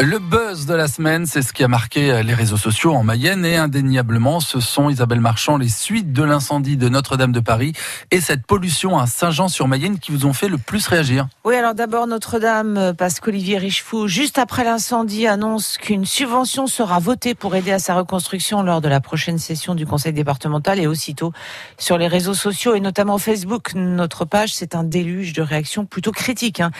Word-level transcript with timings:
Le 0.00 0.18
buzz 0.18 0.66
de 0.66 0.74
la 0.74 0.88
semaine, 0.88 1.24
c'est 1.24 1.40
ce 1.40 1.52
qui 1.52 1.62
a 1.62 1.68
marqué 1.68 2.20
les 2.24 2.34
réseaux 2.34 2.56
sociaux 2.56 2.94
en 2.94 3.04
Mayenne 3.04 3.44
et 3.46 3.56
indéniablement, 3.56 4.40
ce 4.40 4.58
sont 4.58 4.90
Isabelle 4.90 5.20
Marchand, 5.20 5.56
les 5.56 5.68
suites 5.68 6.12
de 6.12 6.24
l'incendie 6.24 6.76
de 6.76 6.88
Notre-Dame 6.88 7.30
de 7.30 7.38
Paris 7.38 7.74
et 8.10 8.20
cette 8.20 8.44
pollution 8.44 8.98
à 8.98 9.06
Saint-Jean-sur-Mayenne 9.06 10.00
qui 10.00 10.10
vous 10.10 10.26
ont 10.26 10.32
fait 10.32 10.48
le 10.48 10.58
plus 10.58 10.88
réagir. 10.88 11.28
Oui, 11.44 11.54
alors 11.54 11.74
d'abord 11.74 12.08
Notre-Dame, 12.08 12.94
parce 12.98 13.20
qu'Olivier 13.20 13.56
Richefou, 13.56 14.08
juste 14.08 14.36
après 14.38 14.64
l'incendie, 14.64 15.28
annonce 15.28 15.78
qu'une 15.78 16.04
subvention 16.04 16.66
sera 16.66 16.98
votée 16.98 17.36
pour 17.36 17.54
aider 17.54 17.70
à 17.70 17.78
sa 17.78 17.94
reconstruction 17.94 18.64
lors 18.64 18.80
de 18.80 18.88
la 18.88 18.98
prochaine 18.98 19.38
session 19.38 19.76
du 19.76 19.86
Conseil 19.86 20.12
départemental 20.12 20.80
et 20.80 20.88
aussitôt 20.88 21.32
sur 21.78 21.98
les 21.98 22.08
réseaux 22.08 22.34
sociaux 22.34 22.74
et 22.74 22.80
notamment 22.80 23.18
Facebook, 23.18 23.74
notre 23.76 24.24
page, 24.24 24.52
c'est 24.54 24.74
un 24.74 24.82
déluge 24.82 25.34
de 25.34 25.42
réactions 25.42 25.86
plutôt 25.86 26.12
critiques. 26.12 26.58
Hein. 26.58 26.72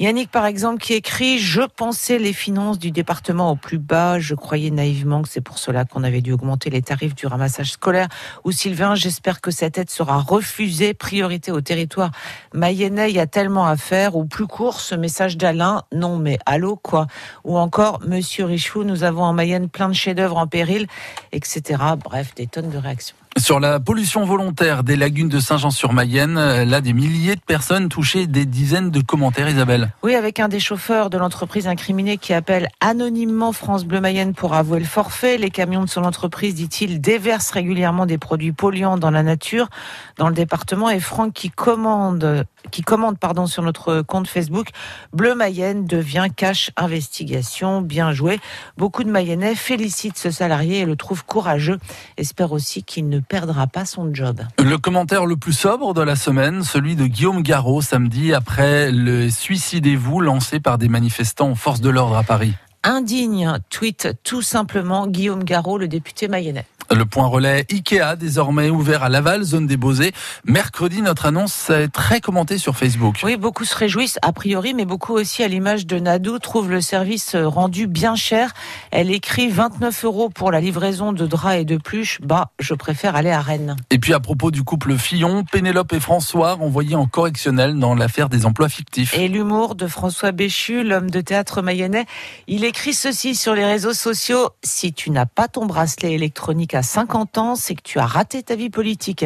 Yannick, 0.00 0.30
par 0.30 0.46
exemple, 0.46 0.80
qui 0.80 0.94
écrit 0.94 1.38
«Je 1.40 1.60
pensais 1.60 2.18
les 2.18 2.32
finances 2.32 2.53
du 2.54 2.92
département 2.92 3.50
au 3.50 3.56
plus 3.56 3.78
bas. 3.78 4.20
Je 4.20 4.34
croyais 4.34 4.70
naïvement 4.70 5.22
que 5.22 5.28
c'est 5.28 5.40
pour 5.40 5.58
cela 5.58 5.84
qu'on 5.84 6.04
avait 6.04 6.20
dû 6.20 6.32
augmenter 6.32 6.70
les 6.70 6.82
tarifs 6.82 7.14
du 7.14 7.26
ramassage 7.26 7.72
scolaire. 7.72 8.08
Ou 8.44 8.52
Sylvain, 8.52 8.94
j'espère 8.94 9.40
que 9.40 9.50
cette 9.50 9.76
aide 9.76 9.90
sera 9.90 10.18
refusée. 10.18 10.94
Priorité 10.94 11.50
au 11.50 11.60
territoire 11.60 12.12
mayennais, 12.52 13.10
il 13.10 13.16
y 13.16 13.20
a 13.20 13.26
tellement 13.26 13.66
à 13.66 13.76
faire. 13.76 14.14
Ou 14.14 14.24
plus 14.24 14.46
court, 14.46 14.80
ce 14.80 14.94
message 14.94 15.36
d'Alain, 15.36 15.82
non 15.92 16.16
mais 16.16 16.38
allô 16.46 16.76
quoi. 16.76 17.08
Ou 17.42 17.58
encore, 17.58 18.00
Monsieur 18.06 18.44
Richou, 18.44 18.84
nous 18.84 19.02
avons 19.02 19.24
en 19.24 19.32
Mayenne 19.32 19.68
plein 19.68 19.88
de 19.88 19.94
chefs-d'œuvre 19.94 20.36
en 20.36 20.46
péril, 20.46 20.86
etc. 21.32 21.82
Bref, 22.02 22.34
des 22.36 22.46
tonnes 22.46 22.70
de 22.70 22.78
réactions. 22.78 23.16
Sur 23.36 23.58
la 23.58 23.80
pollution 23.80 24.24
volontaire 24.24 24.84
des 24.84 24.94
lagunes 24.94 25.28
de 25.28 25.40
Saint-Jean-sur-Mayenne, 25.40 26.38
euh, 26.38 26.64
là, 26.64 26.80
des 26.80 26.92
milliers 26.92 27.34
de 27.34 27.40
personnes 27.40 27.88
touchées, 27.88 28.28
des 28.28 28.46
dizaines 28.46 28.92
de 28.92 29.00
commentaires, 29.00 29.48
Isabelle. 29.48 29.92
Oui, 30.04 30.14
avec 30.14 30.38
un 30.38 30.46
des 30.46 30.60
chauffeurs 30.60 31.10
de 31.10 31.18
l'entreprise 31.18 31.66
incriminée 31.66 32.16
qui 32.16 32.32
appelle 32.32 32.68
anonymement 32.80 33.50
France 33.50 33.86
Bleu 33.86 34.00
Mayenne 34.00 34.34
pour 34.34 34.54
avouer 34.54 34.78
le 34.78 34.84
forfait. 34.84 35.36
Les 35.36 35.50
camions 35.50 35.82
de 35.82 35.88
son 35.88 36.04
entreprise, 36.04 36.54
dit-il, 36.54 37.00
déversent 37.00 37.50
régulièrement 37.50 38.06
des 38.06 38.18
produits 38.18 38.52
polluants 38.52 38.98
dans 38.98 39.10
la 39.10 39.24
nature, 39.24 39.68
dans 40.16 40.28
le 40.28 40.34
département. 40.34 40.88
Et 40.88 41.00
Franck 41.00 41.32
qui 41.32 41.50
commande, 41.50 42.46
qui 42.70 42.82
commande, 42.82 43.18
pardon, 43.18 43.48
sur 43.48 43.64
notre 43.64 44.02
compte 44.02 44.28
Facebook, 44.28 44.68
Bleu 45.12 45.34
Mayenne 45.34 45.86
devient 45.86 46.28
cash 46.34 46.70
investigation. 46.76 47.80
Bien 47.80 48.12
joué. 48.12 48.38
Beaucoup 48.78 49.02
de 49.02 49.10
Mayennais 49.10 49.56
félicitent 49.56 50.18
ce 50.18 50.30
salarié 50.30 50.80
et 50.80 50.84
le 50.84 50.94
trouvent 50.94 51.24
courageux. 51.24 51.78
Espère 52.16 52.52
aussi 52.52 52.84
qu'il 52.84 53.08
ne 53.08 53.23
perdra 53.28 53.66
pas 53.66 53.84
son 53.84 54.14
job. 54.14 54.40
Le 54.62 54.78
commentaire 54.78 55.26
le 55.26 55.36
plus 55.36 55.52
sobre 55.52 55.94
de 55.94 56.02
la 56.02 56.16
semaine, 56.16 56.62
celui 56.62 56.96
de 56.96 57.06
Guillaume 57.06 57.42
Garot 57.42 57.82
samedi 57.82 58.32
après 58.32 58.92
le 58.92 59.30
Suicidez-vous 59.30 60.20
lancé 60.20 60.60
par 60.60 60.78
des 60.78 60.88
manifestants 60.88 61.50
en 61.50 61.54
force 61.54 61.80
de 61.80 61.90
l'ordre 61.90 62.16
à 62.16 62.22
Paris. 62.22 62.54
Indigne, 62.82 63.58
tweet 63.70 64.18
tout 64.24 64.42
simplement 64.42 65.06
Guillaume 65.06 65.42
Garot, 65.42 65.78
le 65.78 65.88
député 65.88 66.28
mayennais. 66.28 66.66
Le 66.90 67.04
point 67.04 67.26
relais 67.26 67.66
Ikea, 67.70 68.16
désormais 68.16 68.70
ouvert 68.70 69.02
à 69.02 69.08
Laval, 69.08 69.42
zone 69.42 69.66
des 69.66 69.76
Beaux-Arts. 69.76 70.12
Mercredi, 70.44 71.02
notre 71.02 71.26
annonce 71.26 71.70
est 71.70 71.88
très 71.88 72.20
commentée 72.20 72.58
sur 72.58 72.76
Facebook. 72.76 73.20
Oui, 73.24 73.36
beaucoup 73.36 73.64
se 73.64 73.74
réjouissent, 73.76 74.18
a 74.22 74.32
priori, 74.32 74.74
mais 74.74 74.84
beaucoup 74.84 75.14
aussi, 75.14 75.42
à 75.42 75.48
l'image 75.48 75.86
de 75.86 75.98
Nadou, 75.98 76.38
trouvent 76.38 76.70
le 76.70 76.80
service 76.80 77.34
rendu 77.36 77.86
bien 77.86 78.16
cher. 78.16 78.52
Elle 78.90 79.10
écrit 79.10 79.48
29 79.48 80.04
euros 80.04 80.28
pour 80.28 80.50
la 80.50 80.60
livraison 80.60 81.12
de 81.12 81.26
draps 81.26 81.56
et 81.56 81.64
de 81.64 81.76
pluches. 81.76 82.20
Bah, 82.22 82.50
je 82.58 82.74
préfère 82.74 83.16
aller 83.16 83.30
à 83.30 83.40
Rennes. 83.40 83.76
Et 83.90 83.98
puis, 83.98 84.12
à 84.12 84.20
propos 84.20 84.50
du 84.50 84.62
couple 84.62 84.96
Fillon, 84.96 85.44
Pénélope 85.44 85.92
et 85.92 86.00
François 86.00 86.54
renvoyés 86.54 86.96
en 86.96 87.06
correctionnel 87.06 87.78
dans 87.78 87.94
l'affaire 87.94 88.28
des 88.28 88.46
emplois 88.46 88.68
fictifs. 88.68 89.16
Et 89.16 89.28
l'humour 89.28 89.74
de 89.74 89.86
François 89.86 90.32
Béchu, 90.32 90.84
l'homme 90.84 91.10
de 91.10 91.20
théâtre 91.20 91.62
mayennais, 91.62 92.06
il 92.46 92.64
écrit 92.64 92.94
ceci 92.94 93.34
sur 93.34 93.54
les 93.54 93.64
réseaux 93.64 93.94
sociaux. 93.94 94.50
Si 94.62 94.92
tu 94.92 95.10
n'as 95.10 95.26
pas 95.26 95.48
ton 95.48 95.66
bracelet 95.66 96.12
électronique 96.12 96.74
à 96.74 96.82
50 96.84 97.38
ans, 97.38 97.56
c'est 97.56 97.74
que 97.74 97.82
tu 97.82 97.98
as 97.98 98.06
raté 98.06 98.42
ta 98.44 98.54
vie 98.54 98.70
politique. 98.70 99.24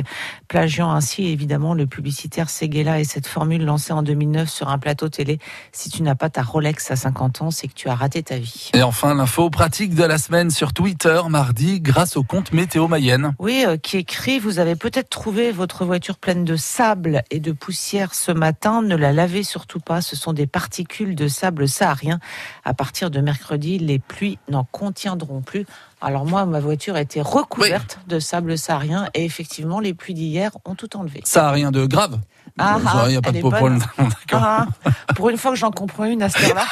Plagiant 0.49 0.91
ainsi 0.91 1.27
évidemment 1.27 1.75
le 1.75 1.87
publicitaire 1.87 2.49
Seguela 2.49 3.01
et 3.01 3.05
cette 3.05 3.27
formule 3.27 3.65
lancée 3.65 3.93
en 3.93 4.03
2009 4.03 4.49
sur 4.49 4.71
un 4.71 4.79
plateau 4.79 5.11
télé. 5.11 5.39
Si 5.73 5.91
tu 5.91 6.03
n'as 6.03 6.15
pas 6.15 6.31
ta 6.31 6.43
Rolex 6.43 6.91
à 6.91 6.97
50 6.97 7.43
ans, 7.43 7.51
c'est 7.51 7.69
que 7.69 7.75
tu 7.75 7.89
as 7.89 7.95
raté 7.95 8.23
ta 8.23 8.39
vie. 8.39 8.71
Et 8.73 8.83
enfin, 8.83 9.15
l'info 9.15 9.51
pratique 9.51 9.95
de 9.95 10.05
la 10.05 10.19
semaine 10.19 10.51
sur 10.51 10.73
Twitter, 10.73 11.21
mardi, 11.29 11.81
grâce 11.81 12.17
au 12.17 12.23
compte 12.23 12.53
Météo 12.53 12.89
Mayenne. 12.89 13.35
Oui, 13.39 13.65
euh, 13.67 13.77
qui 13.77 13.99
écrit, 13.99 14.39
vous 14.39 14.59
avez 14.59 14.77
peut-être 14.77 15.11
trouvé 15.11 15.53
votre 15.53 15.85
voiture 15.85 16.17
pleine 16.19 16.45
de 16.45 16.57
sable 16.57 17.23
et 17.31 17.41
de 17.41 17.53
poussière 17.53 18.15
ce 18.15 18.33
matin. 18.33 18.83
Ne 18.83 18.97
la 18.97 19.13
lavez 19.13 19.43
surtout 19.43 19.81
pas. 19.81 20.01
Ce 20.01 20.17
sont 20.17 20.33
des 20.33 20.47
particules 20.47 21.15
de 21.15 21.29
sable 21.29 21.69
saharien. 21.69 22.21
À 22.65 22.75
partir 22.75 23.11
de 23.11 23.21
mercredi, 23.21 23.79
les 23.79 23.99
pluies 23.99 24.39
n'en 24.49 24.65
contiendront 24.65 25.43
plus. 25.43 25.67
Alors 26.01 26.25
moi, 26.25 26.47
ma 26.47 26.61
voiture 26.61 26.95
a 26.95 27.01
été 27.01 27.21
recouverte 27.21 27.99
de 28.07 28.19
sable 28.21 28.57
saharien 28.57 29.09
et 29.15 29.25
effectivement, 29.25 29.81
les 29.81 29.95
pluies 29.95 30.15
d'hier 30.15 30.53
ont 30.65 30.75
tout 30.75 30.97
enlevé. 30.97 31.23
Ça 31.25 31.51
rien 31.51 31.71
de 31.73 31.87
grave. 31.87 32.19
Ah, 32.61 32.79
ah 32.87 33.03
il 33.07 33.11
n'y 33.11 33.17
a 33.17 33.21
pas 33.23 33.31
de 33.31 33.41
problème. 33.41 33.79
D'accord. 33.99 34.43
Ah, 34.43 34.67
pour 35.15 35.29
une 35.29 35.37
fois 35.37 35.53
que 35.53 35.57
j'en 35.57 35.71
comprends 35.71 36.05
une 36.05 36.23
à 36.23 36.29
cette 36.29 36.49
heure-là. 36.49 36.65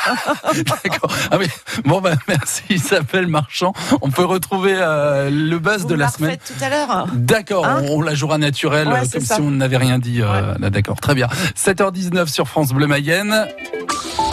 D'accord. 0.54 1.10
Ah 1.30 1.38
oui. 1.38 1.46
Bon, 1.84 2.00
bah, 2.00 2.14
merci 2.28 2.62
Isabelle 2.70 3.26
Marchand. 3.28 3.72
On 4.00 4.10
peut 4.10 4.24
retrouver 4.24 4.74
euh, 4.76 5.30
le 5.30 5.58
buzz 5.58 5.82
Vous 5.82 5.88
de 5.88 5.94
la 5.94 6.06
la 6.06 6.10
semaine. 6.10 6.38
tout 6.44 6.64
à 6.64 6.70
l'heure. 6.70 7.06
D'accord, 7.12 7.66
Hein 7.66 7.82
on 7.90 8.00
la 8.00 8.14
jouera 8.14 8.38
naturelle, 8.38 8.88
Ouais, 8.88 9.00
euh, 9.00 9.06
comme 9.12 9.20
si 9.20 9.40
on 9.40 9.50
n'avait 9.50 9.76
rien 9.76 9.98
dit. 9.98 10.22
euh, 10.22 10.54
là, 10.58 10.70
D'accord, 10.70 11.00
très 11.00 11.14
bien. 11.14 11.28
7h19 11.56 12.26
sur 12.28 12.48
France 12.48 12.72
Bleu 12.72 12.86
Mayenne. 12.86 13.46